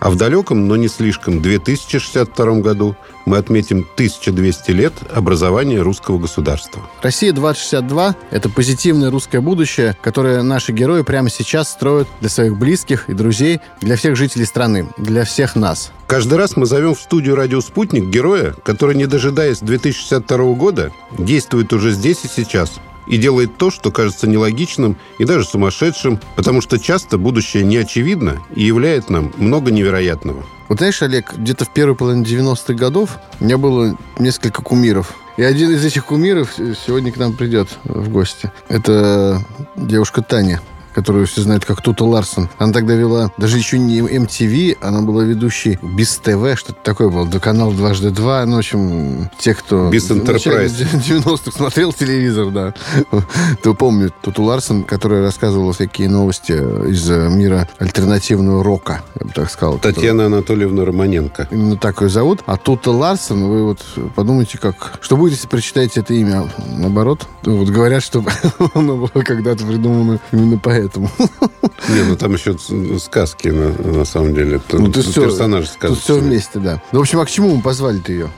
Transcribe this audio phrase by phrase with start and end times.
[0.00, 2.96] А в далеком, но не слишком, 2062 году
[3.26, 6.82] мы отметим 1200 лет образования русского государства.
[7.02, 13.12] Россия-2062– это позитивное русское будущее, которое наши герои прямо сейчас строят для своих близких и
[13.12, 15.92] друзей, для всех жителей страны, для всех нас.
[16.06, 21.72] Каждый раз мы зовем в студию «Радио Спутник» героя, который, не дожидаясь 2062 года, действует
[21.74, 22.72] уже здесь и сейчас–
[23.06, 28.40] и делает то, что кажется нелогичным и даже сумасшедшим, потому что часто будущее не очевидно
[28.54, 30.44] и являет нам много невероятного.
[30.68, 35.14] Вот знаешь, Олег, где-то в первой половине 90-х годов у меня было несколько кумиров.
[35.36, 36.54] И один из этих кумиров
[36.86, 38.52] сегодня к нам придет в гости.
[38.68, 39.44] Это
[39.74, 40.60] девушка Таня
[40.94, 42.48] которую все знают как Тута Ларсон.
[42.58, 47.26] Она тогда вела даже еще не MTV, она была ведущей Без ТВ, что-то такое было,
[47.26, 48.44] до канала дважды два.
[48.46, 49.90] Ну, в общем, те, кто...
[49.90, 50.74] Без Enterprise.
[50.92, 52.74] 90-х смотрел телевизор, да,
[53.62, 59.50] то помнят Туту Ларсон, которая рассказывала всякие новости из мира альтернативного рока, я бы так
[59.50, 59.78] сказал.
[59.78, 61.48] Татьяна Анатольевна Романенко.
[61.50, 62.40] Именно так ее зовут.
[62.46, 63.80] А Тута Ларсон, вы вот
[64.14, 64.98] подумайте, как...
[65.00, 67.26] Что будет, если прочитаете это имя наоборот?
[67.44, 68.24] Вот говорят, что
[68.74, 71.10] оно было когда-то придумано именно поэтому поэтому.
[71.88, 72.56] Не, ну там еще
[72.98, 74.60] сказки, на, на самом деле.
[74.72, 75.94] Ну, ты персонаж сказки.
[75.94, 76.82] Тут все вместе, да.
[76.92, 78.30] Ну, в общем, а к чему мы позвали-то ее?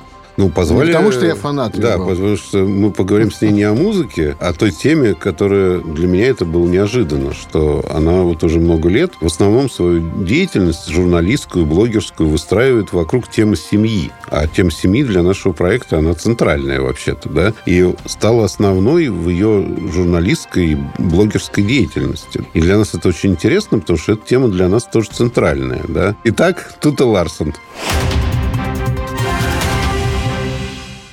[0.43, 0.87] Ну, позвали...
[0.87, 1.79] Ну, потому что я фанат.
[1.79, 2.09] Да, был.
[2.09, 6.09] потому что мы поговорим с ней не о музыке, а о той теме, которая для
[6.09, 11.65] меня это было неожиданно, что она вот уже много лет в основном свою деятельность журналистскую,
[11.65, 14.11] блогерскую выстраивает вокруг темы семьи.
[14.27, 19.65] А тема семьи для нашего проекта, она центральная вообще-то, да, и стала основной в ее
[19.93, 22.45] журналистской и блогерской деятельности.
[22.53, 26.17] И для нас это очень интересно, потому что эта тема для нас тоже центральная, да.
[26.25, 27.55] Итак, Тута Ларсон.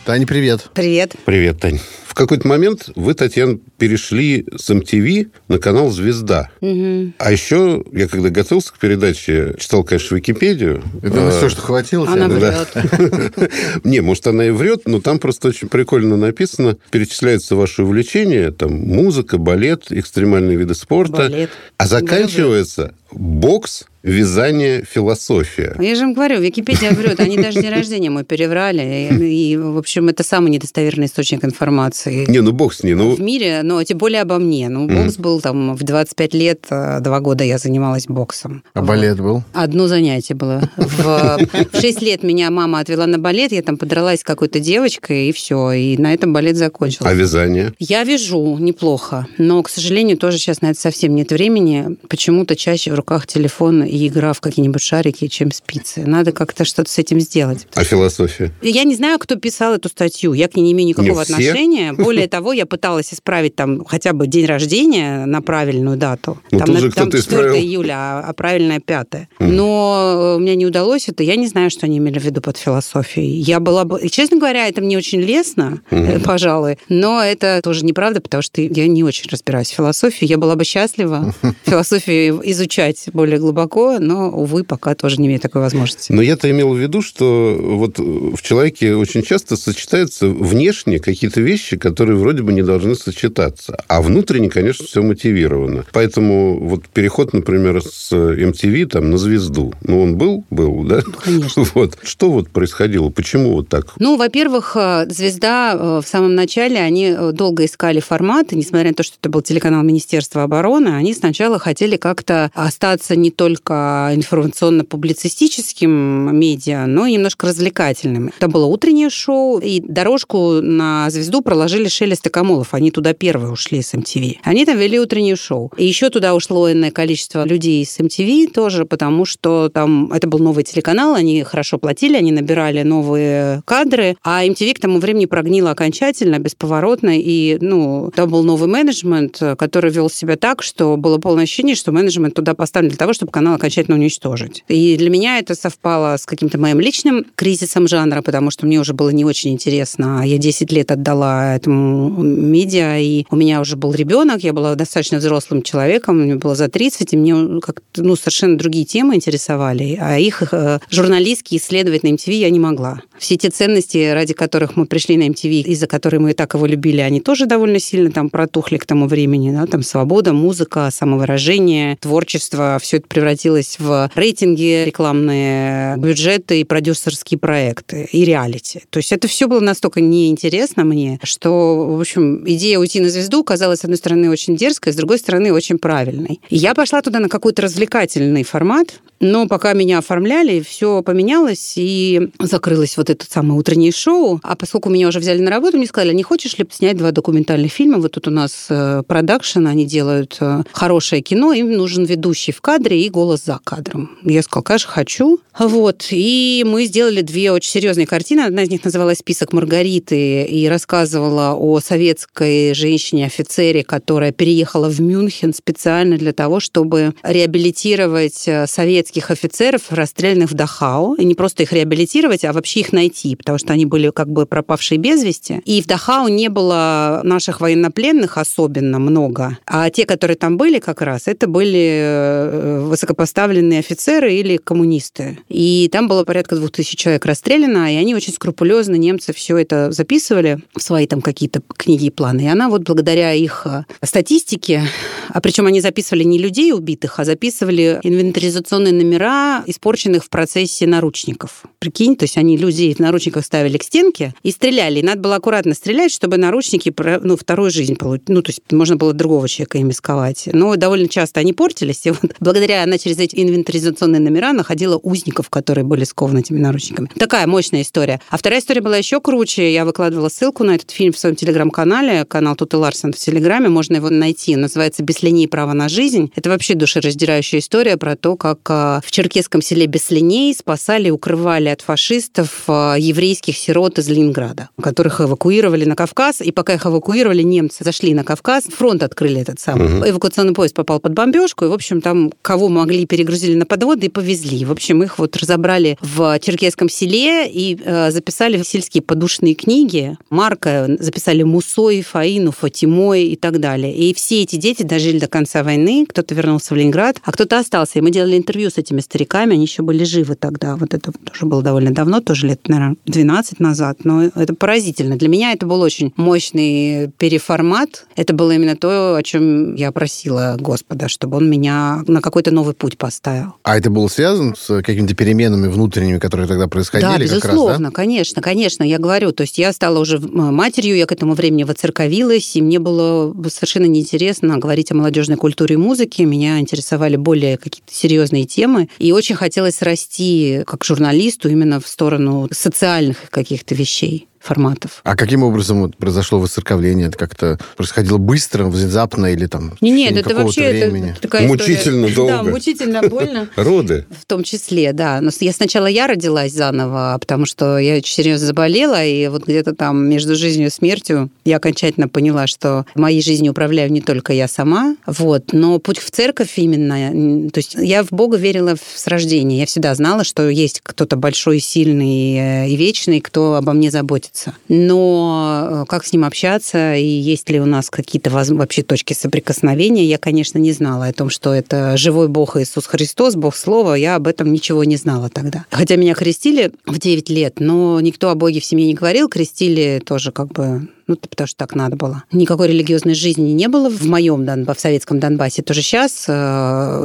[0.10, 0.72] Таня, привет.
[0.74, 1.14] Привет.
[1.24, 1.80] Привет, Тань.
[2.08, 6.50] В какой-то момент вы, Татьяна, перешли с MTV на канал «Звезда».
[6.62, 7.14] Угу.
[7.20, 10.82] А еще, я когда готовился к передаче, читал, конечно, Википедию.
[11.04, 11.30] Это а...
[11.30, 12.08] все, что хватило?
[12.08, 12.70] Она врет.
[13.84, 16.78] Не, может, она и врет, но там просто очень прикольно написано.
[16.90, 21.48] Перечисляются ваши увлечения, там, музыка, балет, экстремальные виды спорта.
[21.78, 25.76] А заканчивается бокс, вязание, философия.
[25.80, 27.20] Я же вам говорю, Википедия врет.
[27.20, 29.10] Они даже день рождения мы переврали.
[29.12, 32.26] И, и, в общем, это самый недостоверный источник информации.
[32.30, 32.94] Не, ну бог с ней.
[32.94, 33.16] Ну...
[33.16, 34.70] В мире, но тем более обо мне.
[34.70, 35.22] Ну, бокс mm.
[35.22, 38.64] был там в 25 лет, э, два года я занималась боксом.
[38.74, 38.88] А вот.
[38.88, 39.44] балет был?
[39.54, 40.70] Одно занятие было.
[40.78, 41.40] В,
[41.74, 45.32] в 6 лет меня мама отвела на балет, я там подралась с какой-то девочкой, и
[45.32, 45.72] все.
[45.72, 47.10] И на этом балет закончился.
[47.10, 47.74] А вязание?
[47.80, 51.98] Я вяжу неплохо, но, к сожалению, тоже сейчас на это совсем нет времени.
[52.08, 56.06] Почему-то чаще в руках телефон и игра в какие-нибудь шарики, чем спицы.
[56.06, 57.68] Надо как-то что-то с этим сделать.
[57.76, 58.52] А философия?
[58.62, 60.34] Я не знаю, кто писал эту статью.
[60.34, 61.94] Я к ней не имею никакого не отношения.
[61.98, 66.40] Более того, я пыталась исправить там хотя бы день рождения на правильную дату.
[66.52, 67.56] Ну, там, на, там 4 исправил.
[67.56, 69.08] июля, а, а правильная 5.
[69.10, 69.28] Mm.
[69.40, 71.24] Но у меня не удалось это.
[71.24, 73.40] Я не знаю, что они имели в виду под философией.
[73.40, 74.08] Я была бы...
[74.10, 76.24] Честно говоря, это мне очень лестно, mm.
[76.24, 76.78] пожалуй.
[76.90, 80.26] Но это тоже неправда, потому что я не очень разбираюсь в философии.
[80.26, 81.34] Я была бы счастлива
[81.66, 86.12] философию изучать более глубоко, но, увы, пока тоже не имею такой возможности.
[86.12, 91.78] Но я-то имел в виду, что вот в человеке очень часто сочетаются внешне какие-то вещи,
[91.78, 95.86] которые вроде бы не должны сочетаться, а внутренне, конечно, все мотивировано.
[95.92, 100.46] Поэтому вот переход, например, с MTV там на звезду, ну, он был?
[100.50, 101.02] Был, да?
[101.06, 101.64] Ну, конечно.
[101.74, 101.98] Вот.
[102.04, 103.10] Что вот происходило?
[103.10, 103.94] Почему вот так?
[104.00, 108.96] Ну, во-первых, э, звезда э, в самом начале, они э, долго искали форматы, несмотря на
[108.96, 116.36] то, что это был телеканал Министерства обороны, они сначала хотели как-то остаться не только информационно-публицистическим
[116.36, 118.32] медиа, но и немножко развлекательным.
[118.38, 122.74] Это было утреннее шоу, и дорожку на звезду проложили Шелест и Камолов.
[122.74, 124.38] Они туда первые ушли с MTV.
[124.44, 125.72] Они там вели утреннее шоу.
[125.78, 130.40] И еще туда ушло иное количество людей с MTV тоже, потому что там это был
[130.40, 135.72] новый телеканал, они хорошо платили, они набирали новые кадры, а MTV к тому времени прогнила
[135.72, 141.44] окончательно, бесповоротно, и ну, там был новый менеджмент, который вел себя так, что было полное
[141.44, 144.64] ощущение, что менеджмент туда поставлен для того, чтобы канал окончательно уничтожить.
[144.68, 148.94] И для меня это совпало с каким-то моим личным кризисом жанра, потому что мне уже
[148.94, 150.24] было не очень интересно.
[150.26, 155.18] Я 10 лет отдала этому медиа, и у меня уже был ребенок, я была достаточно
[155.18, 160.18] взрослым человеком, мне было за 30, и мне как ну, совершенно другие темы интересовали, а
[160.18, 163.02] их э, журналистские исследовать на MTV я не могла.
[163.18, 166.66] Все те ценности, ради которых мы пришли на MTV, из-за которых мы и так его
[166.66, 169.52] любили, они тоже довольно сильно там протухли к тому времени.
[169.52, 169.66] Да?
[169.66, 172.78] Там свобода, музыка, самовыражение, творчество.
[172.82, 173.49] Все это превратилось
[173.80, 178.84] в рейтинги, рекламные бюджеты и продюсерские проекты, и реалити.
[178.90, 183.44] То есть это все было настолько неинтересно мне, что, в общем, идея уйти на звезду
[183.44, 186.42] казалась, с одной стороны, очень дерзкой, с другой стороны, очень правильной.
[186.50, 192.30] И я пошла туда на какой-то развлекательный формат, но пока меня оформляли, все поменялось, и
[192.40, 194.40] закрылось вот это самое утреннее шоу.
[194.44, 197.72] А поскольку меня уже взяли на работу, мне сказали, не хочешь ли снять два документальных
[197.72, 198.00] фильма?
[198.00, 202.62] Вот тут у нас э, продакшн, они делают э, хорошее кино, им нужен ведущий в
[202.62, 204.18] кадре и голос за кадром.
[204.24, 205.40] Я сказала, конечно, хочу.
[205.58, 206.08] Вот.
[206.12, 208.42] И мы сделали две очень серьезные картины.
[208.42, 215.54] Одна из них называлась «Список Маргариты» и рассказывала о советской женщине-офицере, которая переехала в Мюнхен
[215.54, 221.74] специально для того, чтобы реабилитировать э, советских офицеров, расстрелянных в Дахау, и не просто их
[221.74, 225.62] реабилитировать, а вообще их найти, потому что они были как бы пропавшие без вести.
[225.66, 231.02] И в Дахау не было наших военнопленных особенно много, а те, которые там были как
[231.02, 232.86] раз, это были э,
[233.30, 235.40] высокопоставленные офицеры или коммунисты.
[235.50, 239.92] И там было порядка двух тысяч человек расстреляно, и они очень скрупулезно, немцы все это
[239.92, 242.42] записывали в свои там какие-то книги и планы.
[242.42, 244.84] И она вот благодаря их э, статистике,
[245.30, 251.64] а причем они записывали не людей убитых, а записывали инвентаризационные номера, испорченных в процессе наручников.
[251.80, 255.00] Прикинь, то есть они людей в наручниках ставили к стенке и стреляли.
[255.00, 258.30] И надо было аккуратно стрелять, чтобы наручники, ну, вторую жизнь получить.
[258.30, 260.50] Ну, то есть можно было другого человека ими сковать.
[260.52, 262.06] Но довольно часто они портились.
[262.06, 267.10] И вот благодаря она через эти инвентаризационные номера находила узников, которые были скованы этими наручниками.
[267.18, 268.20] Такая мощная история.
[268.30, 269.74] А вторая история была еще круче.
[269.74, 273.70] Я выкладывала ссылку на этот фильм в своем телеграм-канале, канал Тут Ларсен в Телеграме.
[273.70, 274.56] Можно его найти.
[274.56, 276.32] Называется «Без линии права на жизнь».
[276.36, 281.82] Это вообще душераздирающая история про то, как а, в черкесском селе Беслиней спасали, укрывали от
[281.82, 286.42] фашистов а, еврейских сирот из Ленинграда, которых эвакуировали на Кавказ.
[286.42, 290.00] И пока их эвакуировали, немцы зашли на Кавказ, фронт открыли этот самый.
[290.00, 290.10] Угу.
[290.10, 294.10] Эвакуационный поезд попал под бомбежку, и, в общем, там кого могли, перегрузили на подводы и
[294.10, 294.66] повезли.
[294.66, 300.18] В общем, их вот разобрали в черкесском селе и э, записали в сельские подушные книги.
[300.30, 303.96] Марка записали Мусой, Фаину, Фатимой и так далее.
[303.96, 306.06] И все эти дети дожили до конца войны.
[306.08, 308.00] Кто-то вернулся в Ленинград, а кто-то остался.
[308.00, 310.76] И мы делали интервью с этими стариками, они еще были живы тогда.
[310.76, 314.00] Вот это тоже было довольно давно, тоже лет, наверное, 12 назад.
[314.04, 315.16] Но это поразительно.
[315.16, 318.06] Для меня это был очень мощный переформат.
[318.16, 322.74] Это было именно то, о чем я просила Господа, чтобы он меня на какой-то новый
[322.74, 323.56] путь поставил.
[323.64, 327.10] А это было связано с какими-то переменами внутренними, которые тогда происходили?
[327.10, 327.92] Да, безусловно, раз, да?
[327.92, 328.84] конечно, конечно.
[328.84, 332.80] Я говорю, то есть я стала уже матерью, я к этому времени воцерковилась, и мне
[332.80, 336.26] было совершенно неинтересно говорить о молодежной культуре и музыке.
[336.26, 338.90] Меня интересовали более какие-то серьезные темы.
[339.00, 345.02] И очень хотелось расти как журналисту именно в сторону социальных каких-то вещей форматов.
[345.04, 347.08] А каким образом вот произошло воцерковление?
[347.08, 351.12] Это как-то происходило быстро, внезапно или там не, Нет, это вообще времени?
[351.12, 352.16] Это такая Мучительно история.
[352.16, 352.44] долго.
[352.46, 353.50] Да, мучительно больно.
[353.56, 354.06] Роды.
[354.22, 355.22] В том числе, да.
[355.22, 359.76] Но я сначала я родилась заново, потому что я очень серьезно заболела, и вот где-то
[359.76, 364.48] там между жизнью и смертью я окончательно поняла, что моей жизнью управляю не только я
[364.48, 369.60] сама, вот, но путь в церковь именно, то есть я в Бога верила с рождения.
[369.60, 374.29] Я всегда знала, что есть кто-то большой, сильный э, и вечный, кто обо мне заботится
[374.30, 374.54] находится.
[374.68, 380.06] Но э, как с ним общаться и есть ли у нас какие-то вообще точки соприкосновения,
[380.06, 384.16] я, конечно, не знала о том, что это живой Бог Иисус Христос, Бог Слова, я
[384.16, 385.66] об этом ничего не знала тогда.
[385.72, 390.02] Хотя меня крестили в 9 лет, но никто о Боге в семье не говорил, крестили
[390.06, 392.24] тоже как бы ну, потому что так надо было.
[392.32, 395.64] Никакой религиозной жизни не было в моем Донбассе, в советском Донбассе.
[395.64, 396.32] Тоже сейчас, э,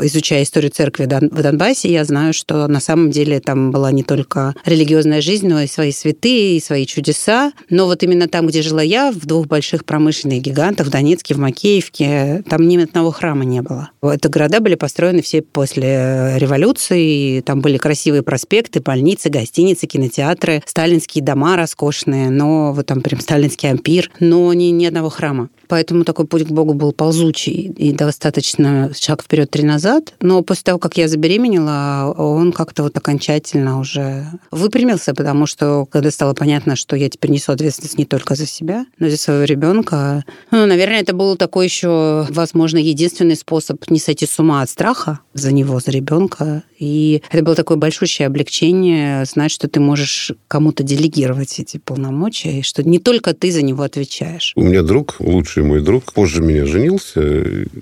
[0.03, 4.55] изучая историю церкви в Донбассе, я знаю, что на самом деле там была не только
[4.67, 7.53] религиозная жизнь, но и свои святые, и свои чудеса.
[7.71, 11.39] Но вот именно там, где жила я, в двух больших промышленных гигантах, в Донецке, в
[11.39, 13.89] Макеевке, там ни одного храма не было.
[14.03, 21.25] Это города были построены все после революции, там были красивые проспекты, больницы, гостиницы, кинотеатры, сталинские
[21.25, 25.49] дома роскошные, но вот там прям сталинский ампир Сибирь, но ни, ни одного храма.
[25.69, 30.15] Поэтому такой путь к Богу был ползучий и достаточно шаг вперед, три назад.
[30.21, 36.11] Но после того, как я забеременела, он как-то вот окончательно уже выпрямился, потому что когда
[36.11, 39.45] стало понятно, что я теперь несу ответственность не только за себя, но и за своего
[39.45, 44.71] ребенка, ну, наверное, это был такой еще, возможно, единственный способ не сойти с ума от
[44.71, 46.63] страха за него, за ребенка.
[46.79, 52.63] И это было такое большущее облегчение знать, что ты можешь кому-то делегировать эти полномочия, и
[52.63, 54.53] что не только ты за него отвечаешь.
[54.57, 57.21] У меня друг, лучший мой друг, позже меня женился.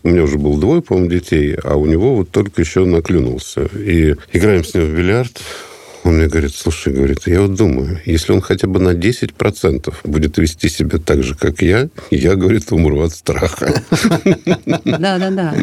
[0.02, 3.68] У меня уже было двое, по-моему, детей, а у него вот только еще наклюнулся.
[3.76, 5.40] И играем с ним в бильярд.
[6.04, 10.38] Он мне говорит, слушай, говорит, я вот думаю, если он хотя бы на 10% будет
[10.38, 13.82] вести себя так же, как я, я, говорит, умру от страха.
[14.85, 15.54] Да, да, да.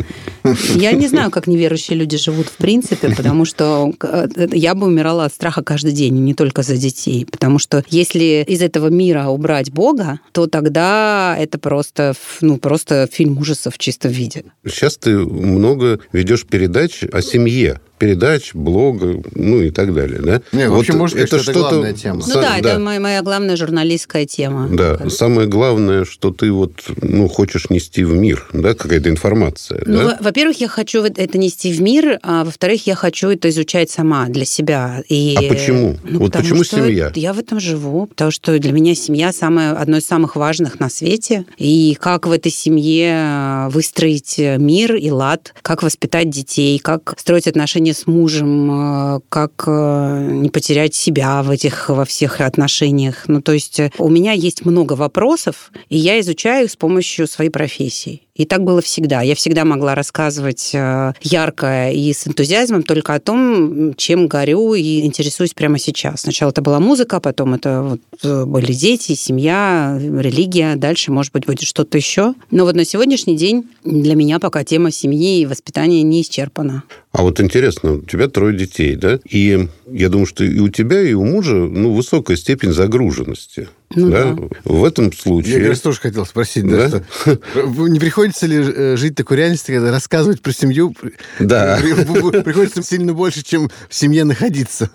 [0.75, 5.25] Я не знаю, как неверующие люди живут в принципе, потому что э, я бы умирала
[5.25, 7.25] от страха каждый день, не только за детей.
[7.25, 13.37] Потому что если из этого мира убрать Бога, то тогда это просто, ну, просто фильм
[13.37, 14.45] ужасов в чистом виде.
[14.65, 20.41] Сейчас ты много ведешь передач о семье передач, блога, ну и так далее, да?
[20.51, 22.23] Не, вот можно сказать, это что это главная тема.
[22.25, 24.67] Ну да, да, это моя, моя главная журналистская тема.
[24.71, 25.11] Да, как.
[25.11, 30.17] самое главное, что ты вот, ну, хочешь нести в мир, да, какая-то информация, ну, да?
[30.21, 34.45] Во-первых, я хочу это нести в мир, а во-вторых, я хочу это изучать сама для
[34.45, 35.03] себя.
[35.09, 35.35] И...
[35.37, 35.97] А почему?
[36.03, 37.11] Ну, вот почему семья?
[37.15, 40.89] Я в этом живу, потому что для меня семья самое, одно из самых важных на
[40.89, 41.45] свете.
[41.57, 47.88] И как в этой семье выстроить мир и лад, как воспитать детей, как строить отношения
[47.89, 53.25] отношения с мужем, э, как э, не потерять себя в этих во всех отношениях.
[53.27, 57.27] Ну, то есть э, у меня есть много вопросов, и я изучаю их с помощью
[57.27, 58.21] своей профессии.
[58.39, 59.21] И так было всегда.
[59.21, 65.53] Я всегда могла рассказывать ярко и с энтузиазмом только о том, чем горю и интересуюсь
[65.53, 66.21] прямо сейчас.
[66.21, 70.77] Сначала это была музыка, потом это вот были дети, семья, религия.
[70.77, 72.33] Дальше, может быть, будет что-то еще.
[72.49, 76.83] Но вот на сегодняшний день для меня пока тема семьи и воспитания не исчерпана.
[77.11, 79.19] А вот интересно, у тебя трое детей, да?
[79.29, 83.67] И я думаю, что и у тебя, и у мужа ну, высокая степень загруженности.
[83.95, 84.33] Ну, да?
[84.33, 84.47] да.
[84.65, 85.63] В этом случае...
[85.63, 86.89] Я раз тоже хотел спросить, да?
[86.89, 87.39] Да, что...
[87.87, 90.95] не приходится ли э, жить такой реальности, когда рассказывать про семью
[91.39, 91.79] да.
[91.81, 94.89] приходится сильно больше, чем в семье находиться?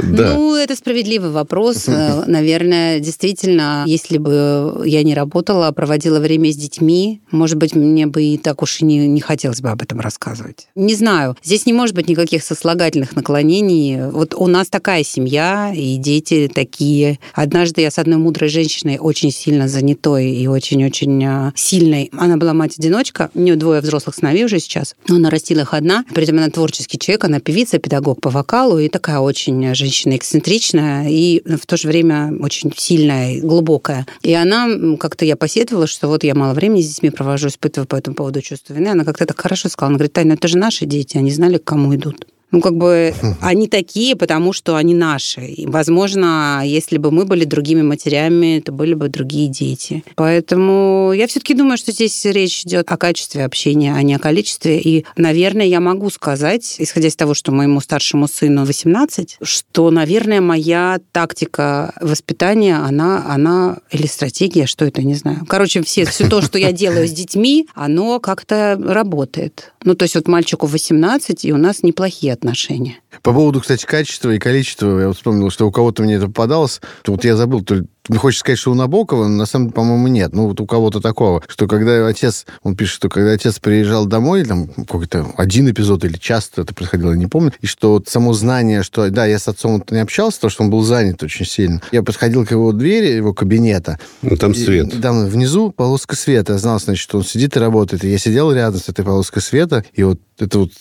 [0.00, 0.34] Да.
[0.34, 1.88] Ну, это справедливый вопрос.
[1.88, 7.76] Э, наверное, действительно, если бы я не работала, а проводила время с детьми, может быть,
[7.76, 10.66] мне бы и так уж и не, не хотелось бы об этом рассказывать.
[10.74, 11.36] Не знаю.
[11.44, 14.10] Здесь не может быть никаких сослагательных наклонений.
[14.10, 17.20] Вот у нас такая семья, и дети такие.
[17.32, 22.10] Однажды я с одной мудрой мудрой женщиной, очень сильно занятой и очень-очень а, сильной.
[22.12, 26.04] Она была мать-одиночка, у нее двое взрослых сыновей уже сейчас, но она растила их одна.
[26.14, 31.08] При этом она творческий человек, она певица, педагог по вокалу и такая очень женщина эксцентричная
[31.08, 34.06] и в то же время очень сильная, глубокая.
[34.22, 34.68] И она,
[34.98, 38.40] как-то я посетовала, что вот я мало времени с детьми провожу, испытываю по этому поводу
[38.40, 38.88] чувство вины.
[38.88, 41.64] Она как-то так хорошо сказала, она говорит, Таня, это же наши дети, они знали, к
[41.64, 42.26] кому идут.
[42.50, 45.42] Ну, как бы они такие, потому что они наши.
[45.42, 50.04] И, возможно, если бы мы были другими матерями, это были бы другие дети.
[50.16, 54.80] Поэтому я все-таки думаю, что здесь речь идет о качестве общения, а не о количестве.
[54.80, 60.40] И, наверное, я могу сказать, исходя из того, что моему старшему сыну 18, что, наверное,
[60.40, 65.46] моя тактика воспитания, она, она или стратегия, что это, не знаю.
[65.48, 69.72] Короче, все, все то, что я делаю с детьми, оно как-то работает.
[69.84, 72.96] Ну, то есть вот мальчику 18, и у нас неплохие отношения.
[73.22, 77.12] По поводу, кстати, качества и количества, я вспомнил, что у кого-то мне это попадалось, то
[77.12, 77.86] вот я забыл, то ли
[78.18, 80.32] хочется сказать, что у Набокова, но на самом деле, по-моему, нет.
[80.32, 84.44] Ну, вот у кого-то такого, что когда отец, он пишет, что когда отец приезжал домой,
[84.44, 88.82] там какой-то один эпизод или часто это происходило, не помню, и что вот само знание,
[88.82, 91.82] что, да, я с отцом вот не общался, потому что он был занят очень сильно.
[91.92, 93.98] Я подходил к его двери, его кабинета.
[94.22, 94.94] Ну, там свет.
[94.94, 96.54] И, там внизу полоска света.
[96.54, 98.04] Я знал, значит, что он сидит и работает.
[98.04, 100.72] И я сидел рядом с этой полоской света, и вот это вот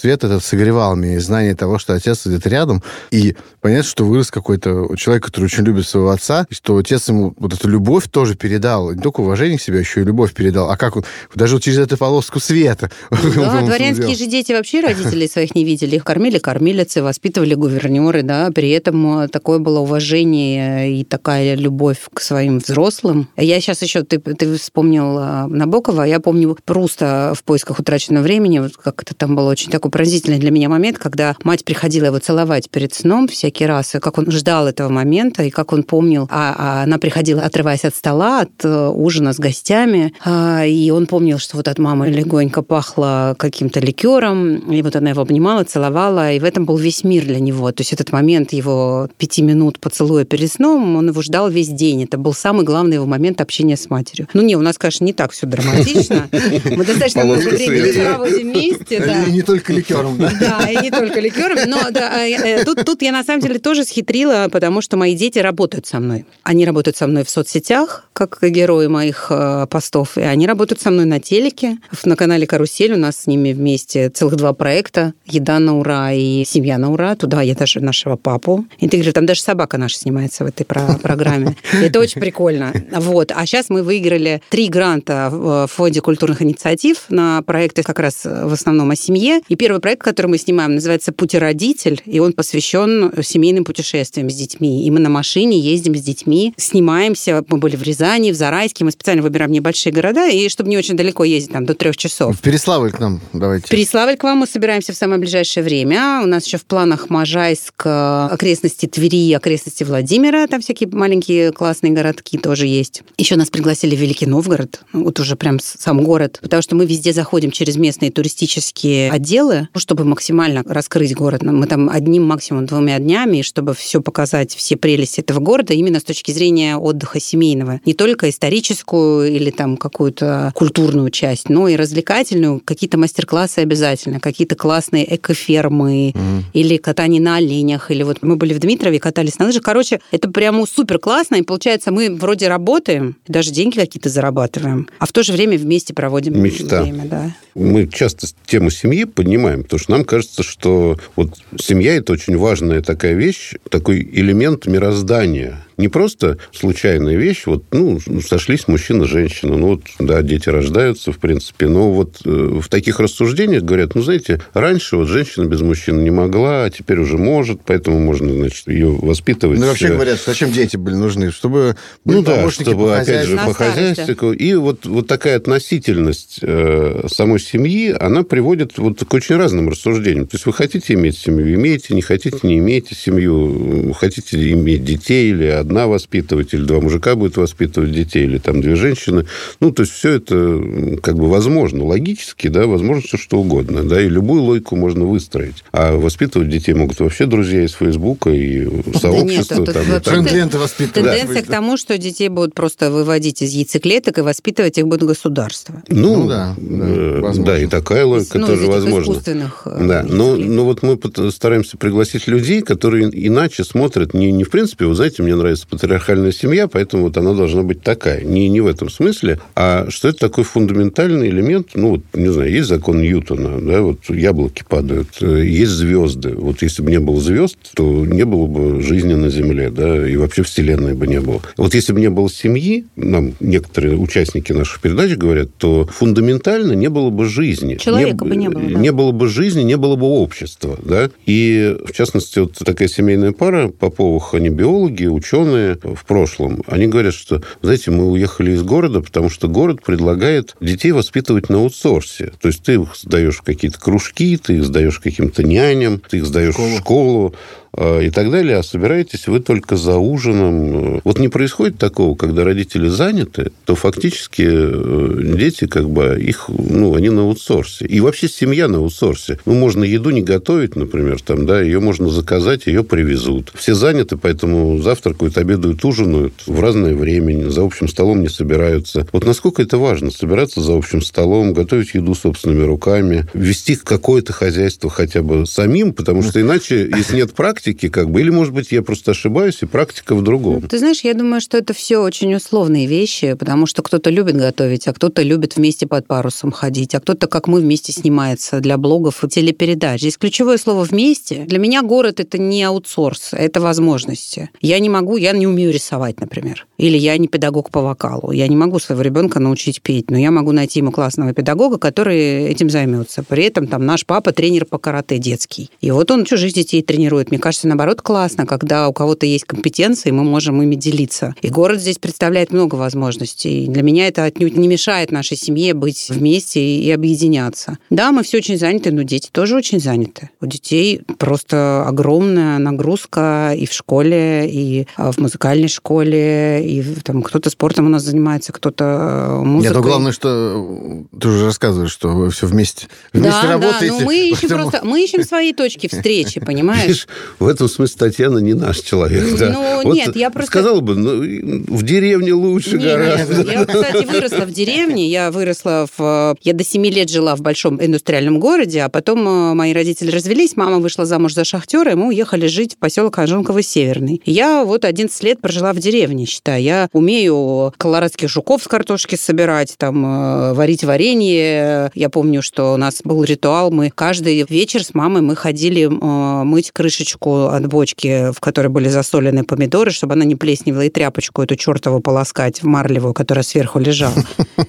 [0.00, 2.82] свет этот согревал меня, и знание того, что отец где-то рядом.
[3.10, 7.34] И понятно, что вырос какой-то человек, который очень любит своего отца, и что отец ему
[7.38, 8.92] вот эту любовь тоже передал.
[8.92, 10.70] Не только уважение к себе, а еще и любовь передал.
[10.70, 11.04] А как он?
[11.34, 12.90] Даже вот через эту полоску света.
[13.42, 15.96] Да, дворянские же дети вообще родителей своих не видели.
[15.96, 18.50] Их кормили кормилицы, воспитывали гувернеры, да.
[18.54, 23.28] При этом такое было уважение и такая любовь к своим взрослым.
[23.36, 28.60] Я сейчас еще, ты, ты вспомнил а, Набокова, я помню Пруста в поисках утраченного времени,
[28.60, 32.18] вот как это там был очень такой пронзительный для меня момент, когда мать приходила его
[32.18, 36.28] целовать перед сном всякий раз, и как он ждал этого момента, и как он помнил
[36.30, 41.06] о а, она приходила, отрываясь от стола, от э, ужина с гостями, а, и он
[41.06, 46.32] помнил, что вот от мамы легонько пахло каким-то ликером, и вот она его обнимала, целовала,
[46.32, 47.70] и в этом был весь мир для него.
[47.72, 52.04] То есть этот момент его пяти минут поцелуя перед сном, он его ждал весь день.
[52.04, 54.28] Это был самый главный его момент общения с матерью.
[54.34, 56.28] Ну не, у нас, конечно, не так все драматично.
[56.64, 59.24] Мы достаточно много времени проводим вместе.
[59.28, 60.32] И не только ликером, да?
[60.40, 61.58] Да, и не только ликером.
[61.68, 65.86] Но э, тут, тут я на самом деле тоже схитрила, потому что мои дети работают
[65.86, 66.24] со мной.
[66.42, 70.90] Они работают со мной в соцсетях, как герои моих э, постов, и они работают со
[70.90, 71.78] мной на телеке.
[72.04, 76.44] На канале «Карусель» у нас с ними вместе целых два проекта «Еда на ура» и
[76.44, 77.14] «Семья на ура».
[77.14, 79.14] Туда я даже нашего папу интегрирую.
[79.14, 81.56] Там даже собака наша снимается в этой программе.
[81.80, 82.72] Это очень прикольно.
[82.92, 83.32] Вот.
[83.34, 88.52] А сейчас мы выиграли три гранта в Фонде культурных инициатив на проекты как раз в
[88.52, 89.40] основном о семье.
[89.48, 94.84] И первый проект, который мы снимаем, называется «Путиродитель», и он посвящен семейным путешествиям с детьми.
[94.84, 97.44] И мы на машине ездим с детьми, снимаемся.
[97.48, 98.84] Мы были в Рязани, в Зарайске.
[98.84, 102.36] Мы специально выбираем небольшие города, и чтобы не очень далеко ездить, там, до трех часов.
[102.36, 103.66] В Переславль к нам давайте.
[103.66, 106.20] В Переславль к вам мы собираемся в самое ближайшее время.
[106.22, 110.46] У нас еще в планах Можайск, окрестности Твери, окрестности Владимира.
[110.46, 113.02] Там всякие маленькие классные городки тоже есть.
[113.18, 117.12] Еще нас пригласили в Великий Новгород, вот уже прям сам город, потому что мы везде
[117.12, 121.42] заходим через местные туристические отделы, чтобы максимально раскрыть город.
[121.42, 126.04] Мы там одним, максимум двумя днями, чтобы все показать, все прелести этого города именно с
[126.04, 127.80] точки зрения отдыха семейного.
[127.84, 134.54] Не только историческую или там какую-то культурную часть, но и развлекательную, какие-то мастер-классы обязательно, какие-то
[134.54, 136.42] классные экофермы mm.
[136.52, 139.62] или катание на оленях, или вот мы были в Дмитрове, катались на лыжах.
[139.62, 145.06] Короче, это прямо супер классно, и получается, мы вроде работаем, даже деньги какие-то зарабатываем, а
[145.06, 146.82] в то же время вместе проводим Мечта.
[146.82, 147.04] время.
[147.06, 147.34] Да.
[147.54, 152.80] Мы часто тему семьи поднимаем, потому что нам кажется, что вот семья– это очень важная
[152.82, 159.66] такая вещь, такой элемент мироздания не просто случайная вещь, вот, ну, сошлись мужчина, женщина, ну,
[159.66, 164.40] вот, да, дети рождаются, в принципе, но вот э, в таких рассуждениях говорят, ну, знаете,
[164.54, 168.90] раньше вот женщина без мужчины не могла, а теперь уже может, поэтому можно, значит, ее
[168.90, 169.58] воспитывать.
[169.58, 171.32] Ну, вообще говорят, зачем дети были нужны?
[171.32, 174.32] Чтобы были ну, да, чтобы, по опять же, по хозяйству.
[174.32, 180.28] И вот, вот такая относительность э, самой семьи, она приводит вот к очень разным рассуждениям.
[180.28, 185.32] То есть вы хотите иметь семью, имеете, не хотите, не имеете семью, хотите иметь детей
[185.32, 189.26] или одна воспитывать, или два мужика будут воспитывать детей, или там две женщины.
[189.60, 191.84] Ну, то есть все это как бы возможно.
[191.84, 193.82] Логически, да, возможно все что угодно.
[193.82, 195.64] Да, и любую логику можно выстроить.
[195.72, 198.66] А воспитывать детей могут вообще друзья из Фейсбука и
[198.98, 199.64] сообщества.
[199.64, 201.10] Да нет, там, Тренд воспитывать.
[201.10, 201.42] Тенденция да.
[201.42, 205.82] к тому, что детей будут просто выводить из яйцеклеток и воспитывать их будут государства.
[205.88, 209.22] Ну, ну да, да, э, да, и такая логика ну, тоже возможна.
[209.64, 210.98] Э, да, но, но вот мы
[211.30, 216.32] стараемся пригласить людей, которые иначе смотрят, не, не в принципе, вы знаете, мне нравится патриархальная
[216.32, 218.22] семья, поэтому вот она должна быть такая.
[218.22, 222.50] Не, не в этом смысле, а что это такой фундаментальный элемент, ну, вот, не знаю,
[222.50, 226.34] есть закон Ньютона, да, вот яблоки падают, э, есть звезды.
[226.34, 230.16] Вот если бы не было звезд, то не было бы жизни на Земле, да, и
[230.16, 231.40] вообще Вселенной бы не было.
[231.56, 236.88] Вот если бы не было семьи, нам некоторые участники наших передач говорят, то фундаментально не
[236.88, 237.76] было бы жизни.
[237.76, 238.62] Человека не, бы не было.
[238.62, 238.78] Да?
[238.78, 241.10] Не было бы жизни, не было бы общества, да.
[241.26, 247.14] И, в частности, вот такая семейная пара, Поповых, они биологи, ученые в прошлом, они говорят,
[247.14, 252.32] что, знаете, мы уехали из города, потому что город предлагает детей воспитывать на аутсорсе.
[252.40, 256.54] То есть ты их сдаешь какие-то кружки, ты их сдаешь каким-то няням, ты их сдаешь
[256.54, 256.68] школу.
[256.68, 257.34] в школу,
[257.78, 261.00] и так далее, а собираетесь вы только за ужином.
[261.04, 266.94] Вот не происходит такого, когда родители заняты, то фактически э, дети как бы их, ну,
[266.94, 267.86] они на аутсорсе.
[267.86, 269.38] И вообще семья на аутсорсе.
[269.46, 273.52] Ну, можно еду не готовить, например, там, да, ее можно заказать, ее привезут.
[273.54, 279.06] Все заняты, поэтому завтракают, обедают, ужинают в разное время, за общим столом не собираются.
[279.12, 284.90] Вот насколько это важно, собираться за общим столом, готовить еду собственными руками, вести какое-то хозяйство
[284.90, 288.72] хотя бы самим, потому что иначе, если нет практики, практики, как бы, или, может быть,
[288.72, 290.62] я просто ошибаюсь, и практика в другом.
[290.62, 294.88] Ты знаешь, я думаю, что это все очень условные вещи, потому что кто-то любит готовить,
[294.88, 299.22] а кто-то любит вместе под парусом ходить, а кто-то, как мы, вместе снимается для блогов
[299.22, 300.00] и телепередач.
[300.00, 301.44] Здесь ключевое слово «вместе».
[301.44, 304.50] Для меня город– это не аутсорс, это возможности.
[304.60, 306.66] Я не могу, я не умею рисовать, например.
[306.78, 308.32] Или я не педагог по вокалу.
[308.32, 312.46] Я не могу своего ребенка научить петь, но я могу найти ему классного педагога, который
[312.46, 313.22] этим займется.
[313.22, 315.70] При этом там наш папа тренер по карате детский.
[315.80, 317.30] И вот он чужих детей тренирует.
[317.30, 321.34] Мне кажется, кажется, наоборот, классно, когда у кого-то есть компетенции, мы можем ими делиться.
[321.42, 323.66] И город здесь представляет много возможностей.
[323.66, 327.76] Для меня это отнюдь не мешает нашей семье быть вместе и объединяться.
[327.90, 330.30] Да, мы все очень заняты, но дети тоже очень заняты.
[330.40, 337.20] У детей просто огромная нагрузка и в школе, и а, в музыкальной школе, и там
[337.20, 339.74] кто-то спортом у нас занимается, кто-то музыкой.
[339.74, 343.88] Нет, ну главное, что ты уже рассказываешь, что вы все вместе, вместе да, работаете.
[343.88, 346.86] Да, ну мы ищем просто, мы ищем свои точки встречи, понимаешь?
[346.86, 347.08] Видишь,
[347.42, 349.38] в этом смысле Татьяна не наш человек.
[349.38, 349.50] Да.
[349.50, 350.50] Ну, вот нет, я просто...
[350.50, 351.20] Сказала бы, ну,
[351.66, 353.44] в деревне лучше нет, гораздо.
[353.44, 356.36] Нет, я, кстати, выросла в деревне, я выросла в...
[356.40, 360.56] Я до семи лет жила в большом индустриальном городе, а потом э, мои родители развелись,
[360.56, 364.22] мама вышла замуж за шахтера, и мы уехали жить в поселок Анжонково-Северный.
[364.24, 366.62] Я вот 11 лет прожила в деревне, считаю.
[366.62, 371.90] Я умею колорадских жуков с картошки собирать, там, э, варить варенье.
[371.94, 376.44] Я помню, что у нас был ритуал, мы каждый вечер с мамой мы ходили э,
[376.44, 381.42] мыть крышечку от бочки, в которой были засоленные помидоры, чтобы она не плесневела, и тряпочку
[381.42, 384.14] эту чертову полоскать в марлевую, которая сверху лежала.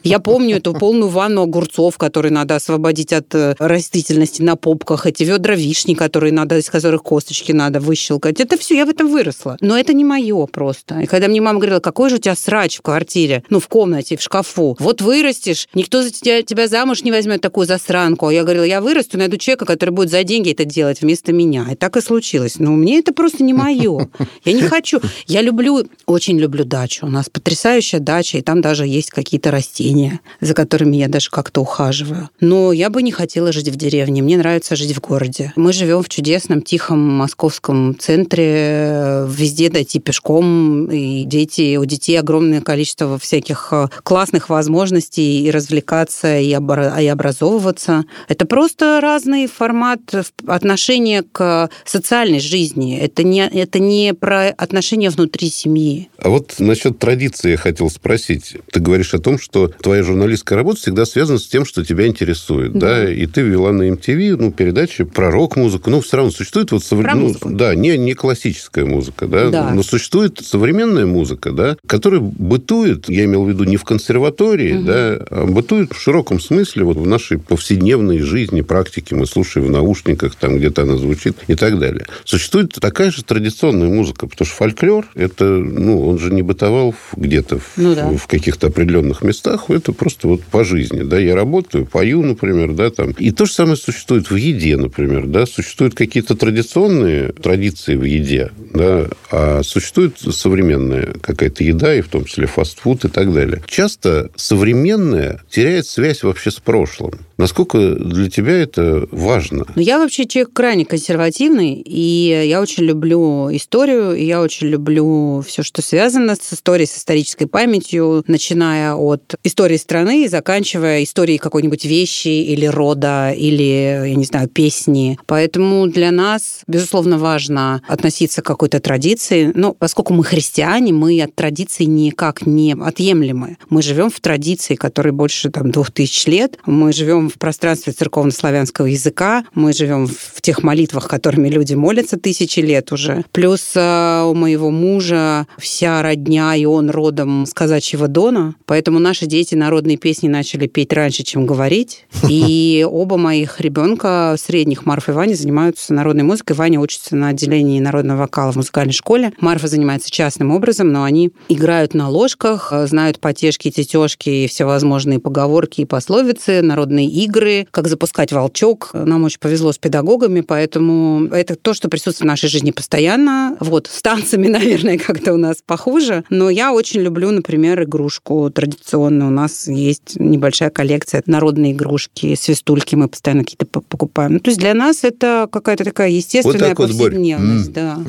[0.04, 5.24] Я помню эту полную ванну огурцов, которые надо освободить от э, растительности на попках, эти
[5.24, 8.40] ведра вишни, которые надо, из которых косточки надо выщелкать.
[8.40, 9.58] Это все, я в этом выросла.
[9.62, 11.00] Но это не мое просто.
[11.02, 14.18] И когда мне мама говорила, какой же у тебя срач в квартире, ну, в комнате,
[14.18, 18.28] в шкафу, вот вырастешь, никто за тебя, тебя замуж не возьмет такую засранку.
[18.28, 21.68] А я говорила, я вырасту, найду человека, который будет за деньги это делать вместо меня.
[21.72, 22.53] И так и случилось.
[22.60, 24.10] Но мне это просто не мое.
[24.46, 25.00] Я не хочу.
[25.28, 27.06] Я люблю, очень люблю дачу.
[27.06, 31.62] У нас потрясающая дача, и там даже есть какие-то растения, за которыми я даже как-то
[31.62, 32.30] ухаживаю.
[32.40, 34.22] Но я бы не хотела жить в деревне.
[34.22, 35.54] Мне нравится жить в городе.
[35.56, 39.26] Мы живем в чудесном, тихом московском центре.
[39.28, 40.88] Везде дойти пешком.
[40.88, 48.06] И дети, у детей огромное количество всяких э, классных возможностей и развлекаться, и, образовываться.
[48.28, 50.02] Это просто разный формат
[50.48, 52.98] отношения к социальной жизни.
[52.98, 56.10] Это не, это не про отношения внутри семьи.
[56.18, 58.56] А вот насчет традиции я хотел спросить.
[58.72, 62.74] Ты говоришь о том, что твоя журналистская работа всегда связана с тем, что тебя интересует,
[62.74, 63.04] да?
[63.04, 63.12] да?
[63.12, 65.90] И ты вела на MTV ну, передачи про рок-музыку.
[65.90, 67.36] Ну, все равно существует вот современная...
[67.44, 69.50] Ну, да, не, не классическая музыка, да?
[69.50, 69.72] да?
[69.72, 74.86] Но существует современная музыка, да, которая бытует, я имел в виду не в консерватории, угу.
[74.86, 79.16] да, а бытует в широком смысле вот в нашей повседневной жизни, практике.
[79.16, 82.06] Мы слушаем в наушниках, там где-то она звучит и так далее.
[82.26, 87.60] Существует такая же традиционная музыка, потому что фольклор, это, ну, он же не бытовал где-то
[87.60, 88.10] в, ну, да.
[88.10, 92.90] в каких-то определенных местах, это просто вот по жизни, да, я работаю, пою, например, да,
[92.90, 93.12] там.
[93.12, 98.52] И то же самое существует в еде, например, да, существуют какие-то традиционные традиции в еде,
[98.74, 103.62] да, а существует современная какая-то еда, и в том числе фастфуд и так далее.
[103.68, 107.14] Часто современная теряет связь вообще с прошлым.
[107.38, 109.66] Насколько для тебя это важно?
[109.76, 115.42] Ну, я вообще человек крайне консервативный, и я очень люблю историю, и я очень люблю
[115.42, 121.38] все, что связано с историей, с исторической памятью, начиная от истории страны и заканчивая историей
[121.38, 125.18] какой-нибудь вещи или рода, или, я не знаю, песни.
[125.26, 129.52] Поэтому для нас, безусловно, важно относиться к какой-то традиции.
[129.54, 133.58] Но поскольку мы христиане, мы от традиций никак не отъемлемы.
[133.70, 136.58] Мы живем в традиции, которой больше там, двух тысяч лет.
[136.66, 142.60] Мы живем в пространстве церковно-славянского языка, мы живем в тех молитвах, которыми люди молятся тысячи
[142.60, 143.24] лет уже.
[143.32, 149.26] Плюс э, у моего мужа вся родня, и он родом с казачьего Дона, поэтому наши
[149.26, 152.06] дети народные песни начали петь раньше, чем говорить.
[152.30, 156.56] И оба моих ребенка средних, Марфа и Ваня, занимаются народной музыкой.
[156.56, 159.34] Ваня учится на отделении народного вокала в музыкальной школе.
[159.40, 165.20] Марфа занимается частным образом, но они играют на ложках, э, знают потешки, тетешки и всевозможные
[165.20, 168.92] поговорки и пословицы, народные игры, как запускать волчок.
[168.94, 173.56] Нам очень повезло с педагогами, поэтому это то, что присутствует в нашей жизни постоянно.
[173.60, 176.24] Вот, с танцами, наверное, как-то у нас похуже.
[176.32, 179.28] Но я очень люблю, например, игрушку традиционную.
[179.28, 184.34] У нас есть небольшая коллекция народной игрушки, свистульки мы постоянно какие-то покупаем.
[184.34, 187.68] Ну, то есть для нас это какая-то такая естественная вот повседневность.
[187.68, 188.00] Вот да.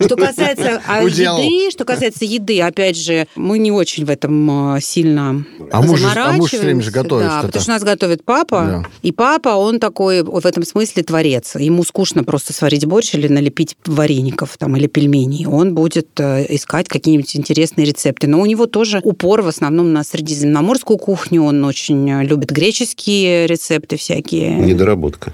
[0.04, 4.80] Что касается а, еды, что касается еды, опять же, мы не очень в этом а,
[4.82, 7.26] сильно а муж, а муж время же готовит.
[7.26, 8.88] Да, потому что нас готовит папа, да.
[9.00, 11.54] и папа, он такой в этом смысле творец.
[11.56, 15.46] Ему скучно просто сварить борщ или налепить вареников там, или пельменей.
[15.46, 18.26] Он будет э, искать какие-нибудь интересные рецепты.
[18.26, 21.42] Но у него тоже упор в основном на средиземноморскую кухню.
[21.42, 24.50] Он очень э, любит греческие рецепты всякие.
[24.54, 25.32] Недоработка.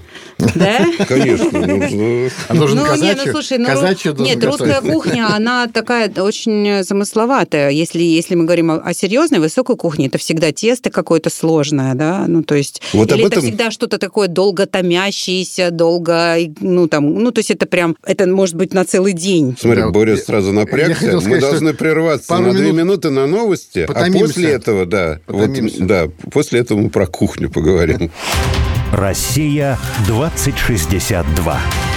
[0.55, 0.85] Да?
[1.07, 1.59] Конечно.
[1.59, 2.29] Нужно...
[2.47, 7.69] А нужно ну, нет, ну, слушай, ну, нет, русская кухня, она такая очень замысловатая.
[7.69, 12.25] Если, если мы говорим о, о серьезной, высокой кухне, это всегда тесто какое-то сложное, да,
[12.27, 12.81] ну, то есть...
[12.93, 13.39] Вот или об этом...
[13.39, 18.27] это всегда что-то такое долго томящееся, долго, ну, там, ну, то есть это прям, это
[18.27, 19.55] может быть на целый день.
[19.59, 21.13] Смотри, Да, Боря сразу напрягся.
[21.13, 24.25] Мы сказать, что должны прерваться пару на две минут минуты на новости, а потомимся.
[24.25, 28.11] после этого, да, вот, да, после этого мы про кухню поговорим.
[28.91, 31.90] Россия 2062.